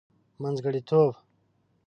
منځګړتوب. 0.41 1.13